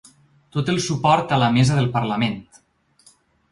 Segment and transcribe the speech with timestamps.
[0.55, 2.43] Tot el suport a la mesa del parlament.